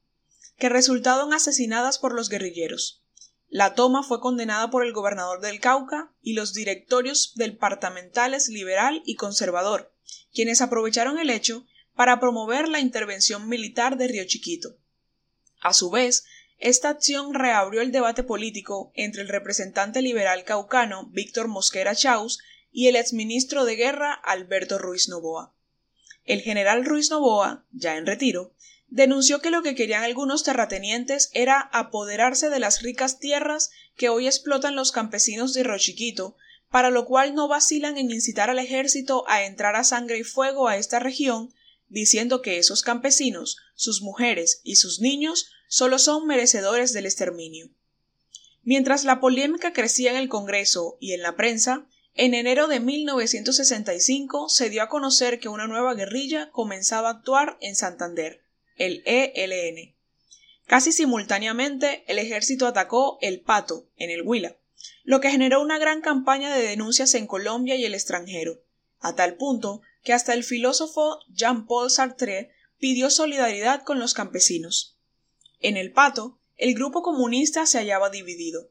que 0.57 0.67
resultaron 0.67 1.31
asesinadas 1.31 1.99
por 1.99 2.13
los 2.13 2.27
guerrilleros. 2.27 3.01
La 3.47 3.75
toma 3.75 4.03
fue 4.03 4.19
condenada 4.19 4.69
por 4.69 4.85
el 4.85 4.91
gobernador 4.91 5.39
del 5.39 5.61
Cauca 5.61 6.11
y 6.21 6.33
los 6.33 6.53
directorios 6.53 7.31
departamentales 7.35 8.49
liberal 8.49 9.01
y 9.05 9.15
conservador, 9.15 9.95
quienes 10.33 10.59
aprovecharon 10.59 11.17
el 11.17 11.29
hecho 11.29 11.65
para 11.95 12.19
promover 12.19 12.67
la 12.67 12.79
intervención 12.79 13.47
militar 13.47 13.97
de 13.97 14.07
Río 14.07 14.25
Chiquito. 14.25 14.77
A 15.61 15.73
su 15.73 15.89
vez, 15.89 16.25
esta 16.59 16.89
acción 16.89 17.33
reabrió 17.33 17.81
el 17.81 17.91
debate 17.91 18.23
político 18.23 18.91
entre 18.95 19.21
el 19.21 19.27
representante 19.27 20.01
liberal 20.01 20.43
caucano 20.43 21.07
Víctor 21.11 21.47
Mosquera 21.47 21.95
Chaus 21.95 22.39
y 22.71 22.87
el 22.87 22.95
exministro 22.95 23.65
de 23.65 23.75
Guerra 23.75 24.13
Alberto 24.13 24.77
Ruiz 24.77 25.09
Novoa. 25.09 25.53
El 26.25 26.41
general 26.41 26.85
Ruiz 26.85 27.09
Novoa, 27.09 27.65
ya 27.71 27.97
en 27.97 28.05
retiro, 28.05 28.53
denunció 28.87 29.39
que 29.39 29.51
lo 29.51 29.61
que 29.61 29.75
querían 29.75 30.03
algunos 30.03 30.43
terratenientes 30.43 31.29
era 31.33 31.59
apoderarse 31.59 32.49
de 32.49 32.59
las 32.59 32.81
ricas 32.81 33.19
tierras 33.19 33.71
que 33.95 34.09
hoy 34.09 34.27
explotan 34.27 34.75
los 34.75 34.91
campesinos 34.91 35.53
de 35.53 35.63
Rochiquito, 35.63 36.37
para 36.69 36.89
lo 36.89 37.05
cual 37.05 37.35
no 37.35 37.47
vacilan 37.47 37.97
en 37.97 38.09
incitar 38.09 38.49
al 38.49 38.59
ejército 38.59 39.25
a 39.27 39.43
entrar 39.43 39.75
a 39.75 39.83
sangre 39.83 40.19
y 40.19 40.23
fuego 40.23 40.67
a 40.67 40.77
esta 40.77 40.99
región, 40.99 41.53
diciendo 41.93 42.41
que 42.41 42.57
esos 42.57 42.81
campesinos, 42.81 43.57
sus 43.75 44.01
mujeres 44.01 44.61
y 44.63 44.75
sus 44.75 44.99
niños 44.99 45.51
solo 45.67 45.99
son 45.99 46.25
merecedores 46.25 46.91
del 46.91 47.05
exterminio. 47.05 47.69
Mientras 48.63 49.03
la 49.03 49.19
polémica 49.19 49.73
crecía 49.73 50.11
en 50.11 50.17
el 50.17 50.27
Congreso 50.27 50.97
y 50.99 51.13
en 51.13 51.21
la 51.21 51.35
prensa, 51.35 51.87
en 52.15 52.33
enero 52.33 52.67
de 52.67 52.79
1965 52.79 54.49
se 54.49 54.69
dio 54.69 54.81
a 54.81 54.89
conocer 54.89 55.39
que 55.39 55.49
una 55.49 55.67
nueva 55.67 55.93
guerrilla 55.93 56.49
comenzaba 56.51 57.09
a 57.09 57.11
actuar 57.13 57.57
en 57.61 57.75
Santander, 57.75 58.41
el 58.75 59.03
ELN. 59.05 59.95
Casi 60.65 60.91
simultáneamente, 60.91 62.03
el 62.07 62.17
ejército 62.17 62.65
atacó 62.65 63.19
El 63.21 63.41
Pato, 63.41 63.87
en 63.97 64.09
el 64.09 64.23
Huila, 64.23 64.57
lo 65.03 65.19
que 65.19 65.29
generó 65.29 65.61
una 65.61 65.77
gran 65.77 66.01
campaña 66.01 66.55
de 66.55 66.63
denuncias 66.63 67.13
en 67.13 67.27
Colombia 67.27 67.75
y 67.75 67.85
el 67.85 67.93
extranjero, 67.93 68.63
a 68.99 69.13
tal 69.15 69.35
punto 69.35 69.81
que 70.03 70.13
hasta 70.13 70.33
el 70.33 70.43
filósofo 70.43 71.19
Jean-Paul 71.29 71.89
Sartre 71.89 72.51
pidió 72.77 73.09
solidaridad 73.09 73.83
con 73.83 73.99
los 73.99 74.13
campesinos. 74.13 74.97
En 75.59 75.77
El 75.77 75.91
Pato, 75.93 76.39
el 76.57 76.75
grupo 76.75 77.01
comunista 77.01 77.65
se 77.65 77.77
hallaba 77.77 78.09
dividido. 78.09 78.69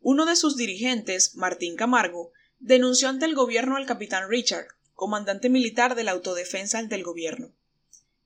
Uno 0.00 0.26
de 0.26 0.36
sus 0.36 0.56
dirigentes, 0.56 1.34
Martín 1.34 1.76
Camargo, 1.76 2.32
denunció 2.58 3.08
ante 3.08 3.24
el 3.24 3.34
gobierno 3.34 3.76
al 3.76 3.86
capitán 3.86 4.28
Richard, 4.28 4.68
comandante 4.94 5.48
militar 5.48 5.94
de 5.94 6.04
la 6.04 6.12
autodefensa 6.12 6.78
ante 6.78 6.94
el 6.94 7.02
gobierno. 7.02 7.52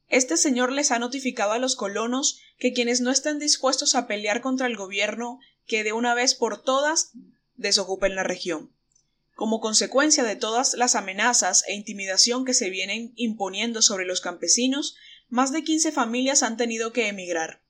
Este 0.09 0.37
señor 0.37 0.73
les 0.73 0.91
ha 0.91 0.99
notificado 0.99 1.53
a 1.53 1.59
los 1.59 1.77
colonos 1.77 2.41
que 2.59 2.73
quienes 2.73 3.01
no 3.01 3.11
estén 3.11 3.39
dispuestos 3.39 3.95
a 3.95 4.07
pelear 4.07 4.41
contra 4.41 4.67
el 4.67 4.77
gobierno 4.77 5.39
que 5.67 5.85
de 5.85 5.93
una 5.93 6.15
vez 6.15 6.35
por 6.35 6.63
todas 6.63 7.13
desocupen 7.57 8.15
la 8.15 8.25
región. 8.25 8.73
Como 9.39 9.61
consecuencia 9.61 10.25
de 10.25 10.35
todas 10.35 10.75
las 10.75 10.97
amenazas 10.97 11.63
e 11.69 11.75
intimidación 11.75 12.45
que 12.45 12.55
se 12.55 12.71
vienen 12.71 13.13
imponiendo 13.15 13.83
sobre 13.83 14.05
los 14.05 14.21
campesinos, 14.21 14.97
más 15.29 15.53
de 15.53 15.63
quince 15.63 15.93
familias 15.93 16.43
han 16.43 16.57
tenido 16.57 16.93
que 16.93 17.07
emigrar, 17.07 17.63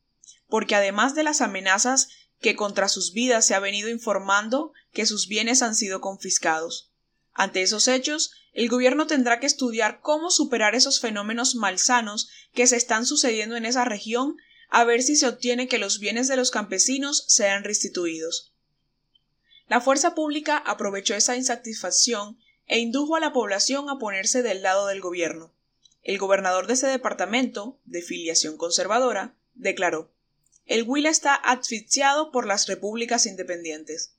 porque 0.46 0.76
además 0.76 1.14
de 1.14 1.24
las 1.24 1.42
amenazas 1.42 2.08
que 2.40 2.56
contra 2.56 2.88
sus 2.88 3.12
vidas 3.12 3.44
se 3.44 3.54
ha 3.54 3.60
venido 3.60 3.90
informando 3.90 4.72
que 4.94 5.04
sus 5.04 5.28
bienes 5.28 5.60
han 5.60 5.74
sido 5.74 6.00
confiscados. 6.00 6.90
Ante 7.34 7.60
esos 7.60 7.86
hechos, 7.86 8.30
el 8.54 8.70
gobierno 8.70 9.06
tendrá 9.06 9.38
que 9.38 9.46
estudiar 9.46 10.00
cómo 10.00 10.30
superar 10.30 10.74
esos 10.74 11.00
fenómenos 11.00 11.54
malsanos 11.54 12.30
que 12.54 12.66
se 12.66 12.76
están 12.76 13.04
sucediendo 13.04 13.56
en 13.56 13.66
esa 13.66 13.84
región, 13.84 14.38
a 14.70 14.84
ver 14.84 15.02
si 15.02 15.16
se 15.16 15.28
obtiene 15.28 15.68
que 15.68 15.76
los 15.76 15.98
bienes 15.98 16.28
de 16.28 16.36
los 16.36 16.50
campesinos 16.50 17.24
sean 17.28 17.62
restituidos. 17.62 18.54
La 19.68 19.80
fuerza 19.80 20.14
pública 20.14 20.56
aprovechó 20.56 21.14
esa 21.14 21.36
insatisfacción 21.36 22.38
e 22.66 22.78
indujo 22.78 23.16
a 23.16 23.20
la 23.20 23.32
población 23.32 23.88
a 23.88 23.98
ponerse 23.98 24.42
del 24.42 24.62
lado 24.62 24.86
del 24.86 25.00
gobierno. 25.00 25.52
El 26.02 26.18
gobernador 26.18 26.66
de 26.66 26.74
ese 26.74 26.86
departamento, 26.86 27.78
de 27.84 28.02
filiación 28.02 28.56
conservadora, 28.56 29.34
declaró 29.54 30.10
el 30.68 30.82
Huila 30.82 31.08
está 31.08 31.34
asfixiado 31.34 32.30
por 32.30 32.46
las 32.46 32.66
repúblicas 32.66 33.24
independientes. 33.24 34.12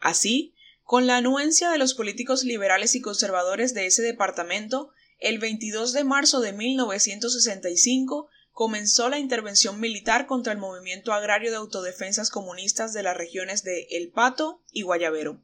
Así, 0.00 0.52
con 0.82 1.06
la 1.06 1.16
anuencia 1.16 1.70
de 1.70 1.78
los 1.78 1.94
políticos 1.94 2.42
liberales 2.42 2.96
y 2.96 3.00
conservadores 3.00 3.72
de 3.72 3.86
ese 3.86 4.02
departamento, 4.02 4.90
el 5.20 5.38
22 5.38 5.92
de 5.92 6.02
marzo 6.02 6.40
de 6.40 6.52
1965 6.52 8.28
comenzó 8.56 9.10
la 9.10 9.18
intervención 9.18 9.80
militar 9.80 10.26
contra 10.26 10.50
el 10.54 10.58
movimiento 10.58 11.12
agrario 11.12 11.50
de 11.50 11.58
autodefensas 11.58 12.30
comunistas 12.30 12.94
de 12.94 13.02
las 13.02 13.14
regiones 13.14 13.64
de 13.64 13.86
El 13.90 14.08
Pato 14.08 14.62
y 14.72 14.80
Guayabero. 14.80 15.42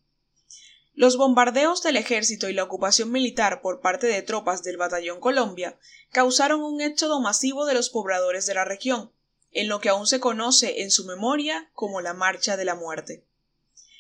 Los 0.94 1.18
bombardeos 1.18 1.82
del 1.82 1.98
ejército 1.98 2.48
y 2.48 2.54
la 2.54 2.62
ocupación 2.62 3.12
militar 3.12 3.60
por 3.60 3.82
parte 3.82 4.06
de 4.06 4.22
tropas 4.22 4.62
del 4.62 4.78
Batallón 4.78 5.20
Colombia 5.20 5.78
causaron 6.10 6.62
un 6.62 6.80
éxodo 6.80 7.20
masivo 7.20 7.66
de 7.66 7.74
los 7.74 7.90
pobladores 7.90 8.46
de 8.46 8.54
la 8.54 8.64
región, 8.64 9.12
en 9.50 9.68
lo 9.68 9.78
que 9.78 9.90
aún 9.90 10.06
se 10.06 10.18
conoce 10.18 10.80
en 10.80 10.90
su 10.90 11.04
memoria 11.04 11.68
como 11.74 12.00
la 12.00 12.14
Marcha 12.14 12.56
de 12.56 12.64
la 12.64 12.76
Muerte. 12.76 13.26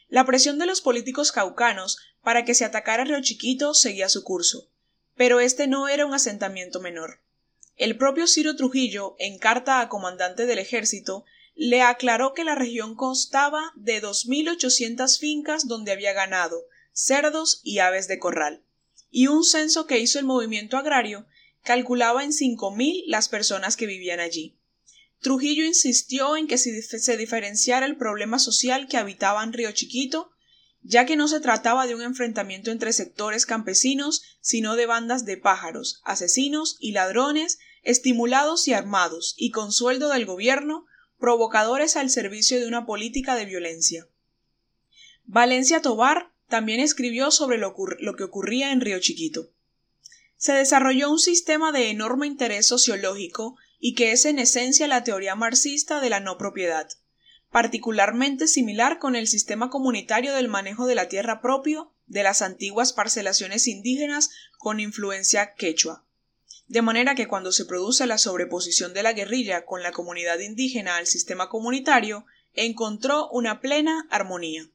La 0.08 0.24
presión 0.24 0.58
de 0.58 0.64
los 0.64 0.80
políticos 0.80 1.32
caucanos 1.32 1.98
para 2.22 2.46
que 2.46 2.54
se 2.54 2.64
atacara 2.64 3.04
Río 3.04 3.20
Chiquito 3.20 3.74
seguía 3.74 4.08
su 4.08 4.24
curso, 4.24 4.70
pero 5.16 5.38
este 5.38 5.66
no 5.66 5.88
era 5.88 6.06
un 6.06 6.14
asentamiento 6.14 6.80
menor. 6.80 7.20
El 7.76 7.96
propio 7.96 8.26
Ciro 8.26 8.54
Trujillo, 8.54 9.16
en 9.18 9.38
carta 9.38 9.80
a 9.80 9.88
comandante 9.88 10.46
del 10.46 10.58
ejército, 10.58 11.24
le 11.54 11.82
aclaró 11.82 12.34
que 12.34 12.44
la 12.44 12.54
región 12.54 12.94
constaba 12.94 13.72
de 13.76 14.02
2.800 14.02 15.18
fincas 15.18 15.66
donde 15.66 15.92
había 15.92 16.12
ganado, 16.12 16.66
cerdos 16.92 17.60
y 17.62 17.78
aves 17.78 18.08
de 18.08 18.18
corral, 18.18 18.62
y 19.10 19.26
un 19.26 19.44
censo 19.44 19.86
que 19.86 19.98
hizo 19.98 20.18
el 20.18 20.24
movimiento 20.24 20.76
agrario 20.76 21.26
calculaba 21.62 22.24
en 22.24 22.30
5.000 22.30 23.04
las 23.06 23.28
personas 23.28 23.76
que 23.76 23.86
vivían 23.86 24.20
allí. 24.20 24.58
Trujillo 25.20 25.64
insistió 25.64 26.36
en 26.36 26.48
que 26.48 26.58
se 26.58 27.16
diferenciara 27.16 27.86
el 27.86 27.96
problema 27.96 28.40
social 28.40 28.88
que 28.88 28.96
habitaba 28.96 29.44
en 29.44 29.52
Río 29.52 29.70
Chiquito, 29.70 30.31
ya 30.82 31.06
que 31.06 31.16
no 31.16 31.28
se 31.28 31.40
trataba 31.40 31.86
de 31.86 31.94
un 31.94 32.02
enfrentamiento 32.02 32.70
entre 32.70 32.92
sectores 32.92 33.46
campesinos, 33.46 34.22
sino 34.40 34.76
de 34.76 34.86
bandas 34.86 35.24
de 35.24 35.36
pájaros, 35.36 36.00
asesinos 36.04 36.76
y 36.80 36.92
ladrones, 36.92 37.58
estimulados 37.82 38.66
y 38.68 38.72
armados, 38.72 39.34
y 39.36 39.50
con 39.50 39.72
sueldo 39.72 40.08
del 40.08 40.26
gobierno, 40.26 40.86
provocadores 41.18 41.96
al 41.96 42.10
servicio 42.10 42.58
de 42.58 42.66
una 42.66 42.84
política 42.84 43.36
de 43.36 43.46
violencia. 43.46 44.08
Valencia 45.24 45.80
Tobar 45.80 46.32
también 46.48 46.80
escribió 46.80 47.30
sobre 47.30 47.58
lo, 47.58 47.74
lo 48.00 48.16
que 48.16 48.24
ocurría 48.24 48.72
en 48.72 48.80
Río 48.80 48.98
Chiquito. 48.98 49.50
Se 50.36 50.52
desarrolló 50.52 51.10
un 51.10 51.20
sistema 51.20 51.70
de 51.70 51.90
enorme 51.90 52.26
interés 52.26 52.66
sociológico 52.66 53.56
y 53.78 53.94
que 53.94 54.12
es 54.12 54.24
en 54.24 54.38
esencia 54.38 54.88
la 54.88 55.04
teoría 55.04 55.36
marxista 55.36 56.00
de 56.00 56.10
la 56.10 56.20
no 56.20 56.38
propiedad, 56.38 56.88
particularmente 57.52 58.48
similar 58.48 58.98
con 58.98 59.14
el 59.14 59.28
sistema 59.28 59.68
comunitario 59.68 60.34
del 60.34 60.48
manejo 60.48 60.86
de 60.86 60.94
la 60.94 61.08
tierra 61.08 61.42
propio 61.42 61.92
de 62.06 62.22
las 62.22 62.40
antiguas 62.40 62.94
parcelaciones 62.94 63.68
indígenas 63.68 64.30
con 64.58 64.80
influencia 64.80 65.54
quechua. 65.54 66.04
De 66.66 66.80
manera 66.80 67.14
que 67.14 67.28
cuando 67.28 67.52
se 67.52 67.66
produce 67.66 68.06
la 68.06 68.16
sobreposición 68.16 68.94
de 68.94 69.02
la 69.02 69.12
guerrilla 69.12 69.66
con 69.66 69.82
la 69.82 69.92
comunidad 69.92 70.38
indígena 70.38 70.96
al 70.96 71.06
sistema 71.06 71.50
comunitario, 71.50 72.24
encontró 72.54 73.28
una 73.28 73.60
plena 73.60 74.06
armonía. 74.10 74.70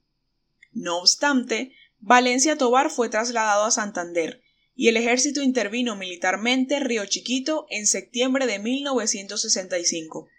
No 0.72 1.00
obstante, 1.00 1.74
Valencia 2.00 2.58
Tobar 2.58 2.92
fue 2.92 3.10
trasladado 3.10 3.66
a 3.66 3.72
Santander, 3.72 4.44
y 4.76 4.90
el 4.90 4.98
ejército 4.98 5.42
intervino 5.42 5.96
militarmente 5.96 6.80
Río 6.80 7.08
Chiquito 7.08 7.66
en 7.72 7.88
septiembre 7.88 8.46
de 8.46 8.60
1965. 8.60 10.30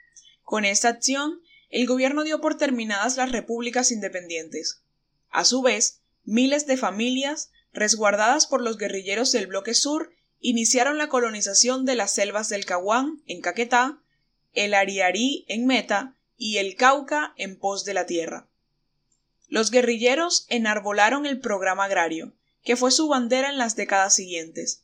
Con 0.45 0.65
esta 0.65 0.89
acción, 0.89 1.41
el 1.71 1.87
gobierno 1.87 2.25
dio 2.25 2.41
por 2.41 2.57
terminadas 2.57 3.17
las 3.17 3.33
repúblicas 3.33 3.91
independientes. 3.93 4.83
A 5.31 5.45
su 5.45 5.63
vez, 5.63 6.01
miles 6.25 6.67
de 6.67 6.77
familias, 6.77 7.51
resguardadas 7.73 8.47
por 8.47 8.63
los 8.63 8.79
guerrilleros 8.79 9.33
del 9.33 9.47
bloque 9.47 9.75
sur, 9.75 10.13
iniciaron 10.41 10.99
la 10.99 11.09
colonización 11.09 11.85
de 11.85 11.97
las 11.97 12.13
selvas 12.13 12.49
del 12.49 12.65
Caguán, 12.65 13.23
en 13.27 13.41
Caquetá, 13.41 13.99
el 14.55 14.75
Ariarí, 14.75 15.45
en 15.49 15.67
Meta, 15.67 16.15
y 16.37 16.59
el 16.59 16.77
Cauca, 16.77 17.35
en 17.37 17.59
pos 17.59 17.85
de 17.85 17.95
la 17.95 18.07
tierra. 18.07 18.47
Los 19.49 19.71
guerrilleros 19.71 20.47
enarbolaron 20.49 21.27
el 21.27 21.41
programa 21.41 21.85
agrario, 21.85 22.33
que 22.63 22.77
fue 22.77 22.91
su 22.91 23.09
bandera 23.09 23.51
en 23.51 23.59
las 23.59 23.77
décadas 23.77 24.15
siguientes. 24.15 24.83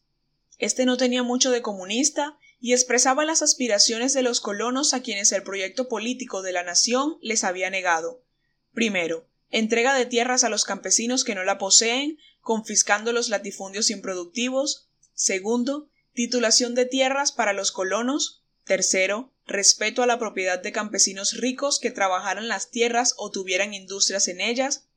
Este 0.58 0.84
no 0.86 0.96
tenía 0.96 1.22
mucho 1.22 1.50
de 1.50 1.62
comunista 1.62 2.36
y 2.64 2.72
expresaba 2.72 3.26
las 3.26 3.42
aspiraciones 3.42 4.14
de 4.14 4.22
los 4.22 4.40
colonos 4.40 4.94
a 4.94 5.02
quienes 5.02 5.32
el 5.32 5.42
proyecto 5.42 5.86
político 5.86 6.40
de 6.40 6.52
la 6.52 6.62
nación 6.62 7.18
les 7.20 7.44
había 7.44 7.68
negado. 7.68 8.24
Primero, 8.72 9.28
entrega 9.50 9.92
de 9.92 10.06
tierras 10.06 10.44
a 10.44 10.48
los 10.48 10.64
campesinos 10.64 11.24
que 11.24 11.34
no 11.34 11.44
la 11.44 11.58
poseen, 11.58 12.16
confiscando 12.40 13.12
los 13.12 13.28
latifundios 13.28 13.90
improductivos, 13.90 14.88
segundo, 15.12 15.90
titulación 16.14 16.74
de 16.74 16.86
tierras 16.86 17.32
para 17.32 17.52
los 17.52 17.70
colonos, 17.70 18.42
tercero, 18.64 19.30
respeto 19.44 20.02
a 20.02 20.06
la 20.06 20.18
propiedad 20.18 20.58
de 20.58 20.72
campesinos 20.72 21.36
ricos 21.36 21.78
que 21.78 21.90
trabajaran 21.90 22.48
las 22.48 22.70
tierras 22.70 23.12
o 23.18 23.30
tuvieran 23.30 23.74
industrias 23.74 24.26
en 24.26 24.40
ellas, 24.40 24.88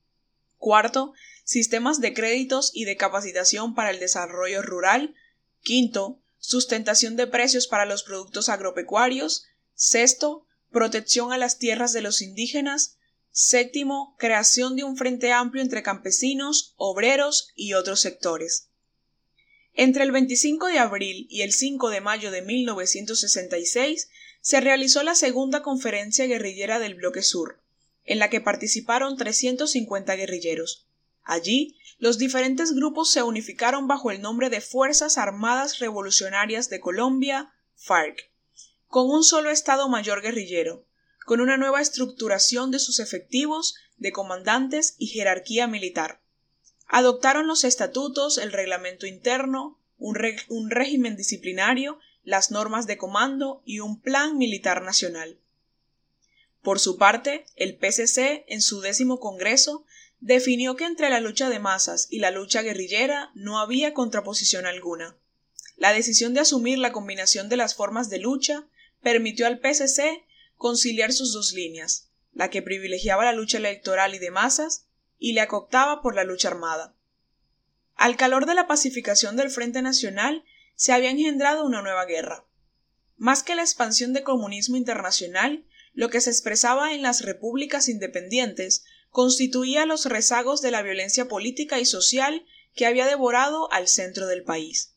cuarto, 0.55 1.11
sistemas 1.43 1.99
de 1.99 2.13
créditos 2.13 2.71
y 2.73 2.85
de 2.85 2.95
capacitación 2.95 3.75
para 3.75 3.89
el 3.89 3.99
desarrollo 3.99 4.61
rural, 4.61 5.15
quinto, 5.63 6.21
sustentación 6.47 7.17
de 7.17 7.27
precios 7.27 7.67
para 7.67 7.85
los 7.85 8.03
productos 8.03 8.47
agropecuarios, 8.47 9.47
sexto, 9.73 10.45
protección 10.71 11.33
a 11.33 11.37
las 11.37 11.57
tierras 11.59 11.91
de 11.91 11.99
los 11.99 12.21
indígenas, 12.21 12.95
séptimo, 13.31 14.15
creación 14.17 14.77
de 14.77 14.85
un 14.85 14.95
frente 14.95 15.33
amplio 15.33 15.61
entre 15.61 15.83
campesinos, 15.83 16.73
obreros 16.77 17.51
y 17.53 17.73
otros 17.73 17.99
sectores. 17.99 18.69
Entre 19.73 20.03
el 20.03 20.13
25 20.13 20.67
de 20.67 20.79
abril 20.79 21.27
y 21.29 21.41
el 21.41 21.51
5 21.51 21.89
de 21.89 21.99
mayo 21.99 22.31
de 22.31 22.41
1966 22.41 24.07
se 24.39 24.61
realizó 24.61 25.03
la 25.03 25.15
segunda 25.15 25.61
conferencia 25.61 26.27
guerrillera 26.27 26.79
del 26.79 26.95
Bloque 26.95 27.23
Sur, 27.23 27.59
en 28.05 28.19
la 28.19 28.29
que 28.29 28.39
participaron 28.39 29.17
350 29.17 30.15
guerrilleros. 30.15 30.86
Allí, 31.27 31.77
los 31.99 32.17
diferentes 32.17 32.73
grupos 32.73 33.11
se 33.11 33.21
unificaron 33.21 33.85
bajo 33.85 34.11
el 34.11 34.21
nombre 34.21 34.49
de 34.49 34.61
Fuerzas 34.61 35.17
Armadas 35.17 35.79
Revolucionarias 35.79 36.69
de 36.69 36.79
Colombia, 36.79 37.53
FARC, 37.75 38.31
con 38.87 39.09
un 39.09 39.25
solo 39.25 39.49
Estado 39.49 39.89
Mayor 39.89 40.21
guerrillero, 40.21 40.85
con 41.25 41.41
una 41.41 41.57
nueva 41.57 41.81
estructuración 41.81 42.71
de 42.71 42.79
sus 42.79 43.01
efectivos, 43.01 43.75
de 43.97 44.13
comandantes 44.13 44.95
y 44.99 45.07
jerarquía 45.07 45.67
militar. 45.67 46.21
Adoptaron 46.87 47.45
los 47.45 47.65
estatutos, 47.65 48.37
el 48.37 48.53
reglamento 48.53 49.05
interno, 49.05 49.81
un, 49.97 50.69
régimen 50.69 51.17
disciplinario, 51.17 51.99
las 52.23 52.51
normas 52.51 52.87
de 52.87 52.97
comando 52.97 53.61
y 53.65 53.81
un 53.81 53.99
plan 53.99 54.37
militar 54.37 54.81
nacional. 54.81 55.41
Por 56.61 56.79
su 56.79 56.97
parte, 56.97 57.45
el 57.57 57.75
PCC, 57.75 58.45
en 58.47 58.61
su 58.61 58.79
décimo 58.79 59.19
Congreso, 59.19 59.85
definió 60.19 60.75
que 60.75 60.85
entre 60.85 61.09
la 61.09 61.19
lucha 61.19 61.49
de 61.49 61.59
masas 61.59 62.07
y 62.09 62.19
la 62.19 62.31
lucha 62.31 62.61
guerrillera 62.61 63.31
no 63.35 63.59
había 63.59 63.93
contraposición 63.93 64.65
alguna. 64.65 65.17
La 65.75 65.93
decisión 65.93 66.33
de 66.33 66.39
asumir 66.39 66.79
la 66.79 66.91
combinación 66.91 67.49
de 67.49 67.57
las 67.57 67.75
formas 67.75 68.09
de 68.09 68.19
lucha 68.19 68.67
permitió 69.01 69.45
al 69.45 69.59
PCC 69.59 70.23
conciliar 70.55 71.13
sus 71.13 71.33
dos 71.33 71.53
líneas, 71.53 72.09
la 72.33 72.49
que 72.49 72.61
privilegiaba 72.61 73.25
la 73.25 73.33
lucha 73.33 73.57
electoral 73.57 74.15
y 74.15 74.19
de 74.19 74.31
masas 74.31 74.87
y 75.19 75.33
la 75.33 75.47
que 75.47 75.55
por 76.01 76.15
la 76.15 76.23
lucha 76.23 76.47
armada. 76.47 76.95
Al 77.95 78.15
calor 78.15 78.45
de 78.45 78.55
la 78.55 78.67
pacificación 78.67 79.35
del 79.35 79.49
Frente 79.49 79.81
Nacional 79.81 80.43
se 80.75 80.93
había 80.93 81.09
engendrado 81.09 81.65
una 81.65 81.81
nueva 81.81 82.05
guerra. 82.05 82.45
Más 83.17 83.41
que 83.41 83.55
la 83.55 83.63
expansión 83.63 84.13
del 84.13 84.23
comunismo 84.23 84.77
internacional, 84.77 85.65
lo 85.93 86.09
que 86.09 86.21
se 86.21 86.29
expresaba 86.29 86.93
en 86.93 87.01
las 87.01 87.21
repúblicas 87.21 87.89
independientes 87.89 88.85
constituía 89.17 89.87
los 89.87 90.05
rezagos 90.05 90.61
de 90.61 90.69
la 90.69 90.83
violencia 90.83 91.27
política 91.27 91.79
y 91.79 91.87
social 91.87 92.45
que 92.75 92.85
había 92.85 93.07
devorado 93.07 93.67
al 93.73 93.87
centro 93.87 94.27
del 94.27 94.43
país. 94.43 94.93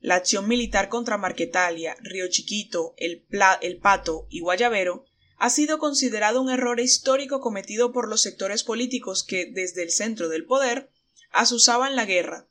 La 0.00 0.16
acción 0.16 0.48
militar 0.48 0.88
contra 0.88 1.18
Marquetalia, 1.18 1.94
Río 2.00 2.26
Chiquito, 2.28 2.94
el, 2.96 3.24
el 3.60 3.78
Pato 3.78 4.26
y 4.28 4.40
Guayavero 4.40 5.04
ha 5.36 5.50
sido 5.50 5.78
considerado 5.78 6.42
un 6.42 6.50
error 6.50 6.80
histórico 6.80 7.40
cometido 7.40 7.92
por 7.92 8.08
los 8.08 8.22
sectores 8.22 8.64
políticos 8.64 9.22
que, 9.22 9.46
desde 9.46 9.84
el 9.84 9.92
centro 9.92 10.28
del 10.28 10.46
poder, 10.46 10.90
asusaban 11.30 11.94
la 11.94 12.06
guerra, 12.06 12.48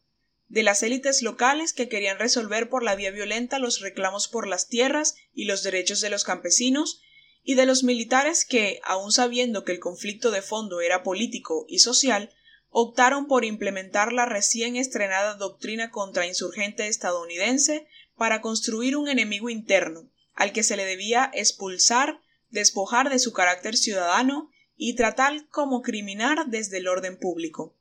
de 0.48 0.64
las 0.64 0.84
élites 0.84 1.22
locales 1.22 1.74
que 1.74 1.90
querían 1.90 2.18
resolver 2.18 2.70
por 2.70 2.82
la 2.82 2.96
vía 2.96 3.12
violenta 3.12 3.60
los 3.60 3.82
reclamos 3.82 4.30
por 4.30 4.48
las 4.48 4.70
tierras 4.70 5.16
y 5.34 5.44
los 5.44 5.64
derechos 5.64 6.00
de 6.00 6.10
los 6.10 6.24
campesinos 6.24 7.02
y 7.44 7.56
de 7.56 7.66
los 7.66 7.84
militares 7.84 8.46
que, 8.46 8.80
aun 8.84 9.12
sabiendo 9.12 9.64
que 9.64 9.74
el 9.74 9.80
conflicto 9.80 10.32
de 10.32 10.42
fondo 10.42 10.82
era 10.82 11.04
político 11.04 11.66
y 11.68 11.80
social, 11.80 12.34
optaron 12.70 13.28
por 13.28 13.46
implementar 13.46 14.14
la 14.14 14.26
recién 14.26 14.78
estrenada 14.78 15.36
doctrina 15.36 15.92
contrainsurgente 15.92 16.88
estadounidense 16.88 17.88
para 18.16 18.42
construir 18.42 18.96
un 18.98 19.08
enemigo 19.08 19.50
interno, 19.50 20.10
al 20.34 20.54
que 20.54 20.64
se 20.64 20.78
le 20.78 20.86
debía 20.86 21.30
expulsar, 21.34 22.20
despojar 22.50 23.10
de 23.10 23.20
su 23.20 23.34
carácter 23.34 23.78
ciudadano 23.78 24.50
y 24.76 24.96
tratar 24.96 25.48
como 25.50 25.82
criminal 25.82 26.38
desde 26.48 26.78
el 26.78 26.88
orden 26.88 27.18
público. 27.18 27.76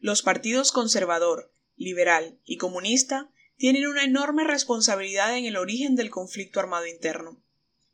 Los 0.00 0.22
partidos 0.22 0.72
conservador, 0.72 1.52
liberal 1.76 2.38
y 2.44 2.56
comunista 2.56 3.30
tienen 3.56 3.86
una 3.86 4.04
enorme 4.04 4.44
responsabilidad 4.44 5.36
en 5.36 5.46
el 5.46 5.56
origen 5.56 5.96
del 5.96 6.10
conflicto 6.10 6.60
armado 6.60 6.86
interno. 6.86 7.42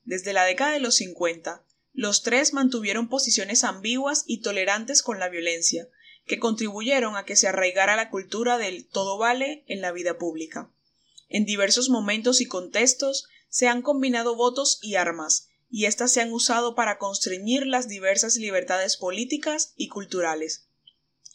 Desde 0.05 0.33
la 0.33 0.45
década 0.45 0.73
de 0.73 0.81
los 0.81 0.97
50, 0.97 1.65
los 1.93 2.23
tres 2.23 2.53
mantuvieron 2.53 3.09
posiciones 3.09 3.65
ambiguas 3.65 4.25
y 4.27 4.41
tolerantes 4.41 5.03
con 5.03 5.19
la 5.19 5.29
violencia, 5.29 5.89
que 6.27 6.39
contribuyeron 6.39 7.17
a 7.17 7.25
que 7.25 7.37
se 7.37 7.49
arraigara 7.49 7.97
la 7.97 8.11
cultura 8.11 8.59
del 8.59 8.87
todo 8.87 9.19
vale 9.19 9.65
en 9.67 9.81
la 9.81 9.93
vida 9.93 10.19
pública. 10.19 10.71
En 11.29 11.45
diversos 11.45 11.89
momentos 11.89 12.41
y 12.41 12.47
contextos 12.47 13.29
se 13.49 13.69
han 13.69 13.83
combinado 13.83 14.35
votos 14.35 14.79
y 14.83 14.97
armas, 14.97 15.49
y 15.71 15.87
éstas 15.87 16.13
se 16.13 16.21
han 16.21 16.33
usado 16.33 16.75
para 16.75 16.99
constreñir 16.99 17.67
las 17.67 17.89
diversas 17.89 18.37
libertades 18.37 18.97
políticas 18.97 19.73
y 19.77 19.89
culturales. 19.89 20.67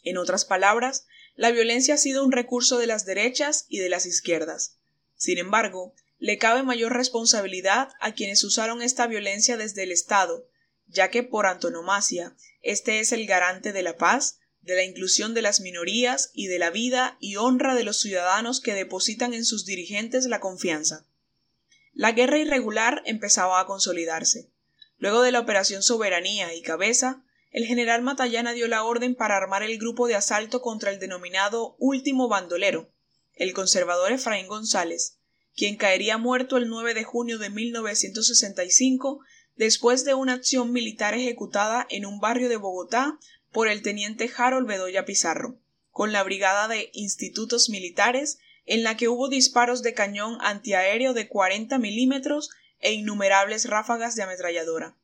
En 0.03 0.17
otras 0.17 0.45
palabras, 0.45 1.05
la 1.35 1.51
violencia 1.51 1.95
ha 1.95 1.97
sido 1.97 2.23
un 2.23 2.31
recurso 2.31 2.77
de 2.77 2.87
las 2.87 3.05
derechas 3.05 3.65
y 3.69 3.79
de 3.79 3.89
las 3.89 4.05
izquierdas. 4.05 4.77
Sin 5.15 5.37
embargo, 5.37 5.93
le 6.19 6.37
cabe 6.37 6.63
mayor 6.63 6.93
responsabilidad 6.93 7.93
a 8.01 8.13
quienes 8.13 8.43
usaron 8.43 8.81
esta 8.81 9.07
violencia 9.07 9.55
desde 9.57 9.83
el 9.83 9.91
Estado, 9.91 10.45
ya 10.87 11.09
que 11.09 11.23
por 11.23 11.47
antonomasia 11.47 12.35
este 12.61 12.99
es 12.99 13.13
el 13.13 13.25
garante 13.25 13.71
de 13.71 13.83
la 13.83 13.95
paz, 13.97 14.39
de 14.61 14.75
la 14.75 14.83
inclusión 14.83 15.33
de 15.33 15.41
las 15.41 15.61
minorías 15.61 16.31
y 16.33 16.47
de 16.47 16.59
la 16.59 16.69
vida 16.71 17.17
y 17.21 17.37
honra 17.37 17.73
de 17.73 17.85
los 17.85 18.01
ciudadanos 18.01 18.59
que 18.59 18.73
depositan 18.73 19.33
en 19.33 19.45
sus 19.45 19.65
dirigentes 19.65 20.25
la 20.25 20.41
confianza. 20.41 21.05
La 21.93 22.11
guerra 22.11 22.37
irregular 22.37 23.01
empezaba 23.05 23.61
a 23.61 23.65
consolidarse. 23.65 24.49
Luego 24.97 25.21
de 25.21 25.31
la 25.31 25.39
operación 25.39 25.81
Soberanía 25.81 26.53
y 26.53 26.61
Cabeza, 26.61 27.23
el 27.51 27.65
general 27.65 28.01
Matallana 28.01 28.51
dio 28.51 28.67
la 28.67 28.83
orden 28.83 29.15
para 29.15 29.37
armar 29.37 29.63
el 29.63 29.77
grupo 29.77 30.07
de 30.07 30.15
asalto 30.15 30.61
contra 30.61 30.91
el 30.91 30.99
denominado 30.99 31.77
último 31.79 32.27
bandolero, 32.27 32.91
el 33.33 33.53
conservador 33.53 34.11
Efraín 34.11 34.47
González, 34.47 35.18
quien 35.55 35.75
caería 35.75 36.17
muerto 36.17 36.57
el 36.57 36.67
9 36.67 36.93
de 36.93 37.03
junio 37.03 37.37
de 37.37 37.49
1965 37.49 39.21
después 39.55 40.05
de 40.05 40.13
una 40.13 40.33
acción 40.33 40.71
militar 40.71 41.13
ejecutada 41.13 41.85
en 41.89 42.05
un 42.05 42.19
barrio 42.19 42.47
de 42.49 42.55
Bogotá 42.55 43.19
por 43.51 43.67
el 43.67 43.81
teniente 43.81 44.31
Harold 44.35 44.67
Bedoya 44.67 45.05
Pizarro, 45.05 45.57
con 45.91 46.13
la 46.13 46.23
brigada 46.23 46.67
de 46.67 46.89
institutos 46.93 47.69
militares 47.69 48.39
en 48.65 48.83
la 48.83 48.95
que 48.95 49.09
hubo 49.09 49.27
disparos 49.27 49.81
de 49.81 49.93
cañón 49.93 50.37
antiaéreo 50.41 51.13
de 51.13 51.27
40 51.27 51.77
milímetros 51.79 52.51
e 52.79 52.93
innumerables 52.93 53.67
ráfagas 53.67 54.15
de 54.15 54.23
ametralladora. 54.23 54.95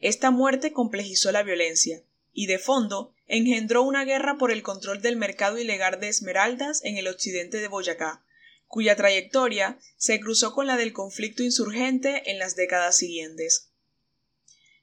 Esta 0.00 0.30
muerte 0.30 0.72
complejizó 0.72 1.32
la 1.32 1.42
violencia 1.42 2.02
y 2.32 2.46
de 2.46 2.58
fondo 2.58 3.14
engendró 3.26 3.82
una 3.82 4.04
guerra 4.04 4.36
por 4.36 4.50
el 4.50 4.62
control 4.62 5.00
del 5.00 5.16
mercado 5.16 5.58
ilegal 5.58 5.98
de 6.00 6.08
esmeraldas 6.08 6.84
en 6.84 6.96
el 6.96 7.08
occidente 7.08 7.58
de 7.58 7.68
Boyacá, 7.68 8.22
cuya 8.68 8.94
trayectoria 8.94 9.78
se 9.96 10.20
cruzó 10.20 10.54
con 10.54 10.66
la 10.66 10.76
del 10.76 10.92
conflicto 10.92 11.42
insurgente 11.42 12.30
en 12.30 12.38
las 12.38 12.54
décadas 12.54 12.96
siguientes. 12.96 13.70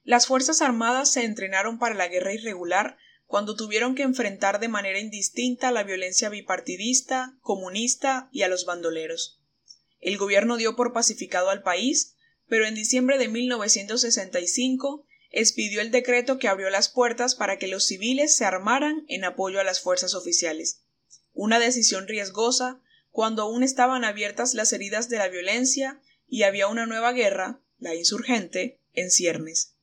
Las 0.04 0.26
Fuerzas 0.26 0.60
Armadas 0.60 1.10
se 1.10 1.24
entrenaron 1.24 1.78
para 1.78 1.94
la 1.94 2.08
guerra 2.08 2.34
irregular 2.34 2.98
cuando 3.26 3.56
tuvieron 3.56 3.94
que 3.94 4.02
enfrentar 4.02 4.60
de 4.60 4.68
manera 4.68 5.00
indistinta 5.00 5.72
la 5.72 5.82
violencia 5.82 6.28
bipartidista, 6.28 7.36
comunista 7.40 8.28
y 8.32 8.42
a 8.42 8.48
los 8.48 8.66
bandoleros. 8.66 9.40
El 10.00 10.18
gobierno 10.18 10.56
dio 10.56 10.76
por 10.76 10.92
pacificado 10.92 11.50
al 11.50 11.62
país, 11.62 12.14
pero 12.48 12.66
en 12.66 12.74
diciembre 12.74 13.18
de 13.18 13.28
1965 13.28 15.06
expidió 15.30 15.80
el 15.80 15.90
decreto 15.90 16.38
que 16.38 16.48
abrió 16.48 16.70
las 16.70 16.88
puertas 16.88 17.34
para 17.34 17.58
que 17.58 17.66
los 17.66 17.84
civiles 17.86 18.36
se 18.36 18.44
armaran 18.44 19.04
en 19.08 19.24
apoyo 19.24 19.60
a 19.60 19.64
las 19.64 19.80
fuerzas 19.80 20.14
oficiales. 20.14 20.82
Una 21.32 21.58
decisión 21.58 22.06
riesgosa, 22.06 22.80
cuando 23.16 23.44
aún 23.44 23.62
estaban 23.62 24.04
abiertas 24.04 24.52
las 24.52 24.74
heridas 24.74 25.08
de 25.08 25.16
la 25.16 25.28
violencia 25.28 26.02
y 26.28 26.42
había 26.42 26.68
una 26.68 26.84
nueva 26.84 27.12
guerra, 27.12 27.62
la 27.78 27.94
insurgente, 27.94 28.78
en 28.92 29.10
ciernes. 29.10 29.74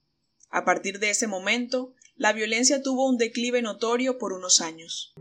A 0.52 0.66
partir 0.66 1.00
de 1.00 1.10
ese 1.10 1.26
momento, 1.26 1.96
la 2.16 2.32
violencia 2.32 2.84
tuvo 2.84 3.10
un 3.10 3.18
declive 3.18 3.64
notorio 3.64 4.20
por 4.20 4.34
unos 4.34 4.62
años. 4.62 5.16